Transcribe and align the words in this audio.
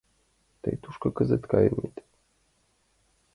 —Тый 0.61 0.75
тушко 0.83 1.07
кызыт 1.17 1.43
кайынет? 1.51 1.95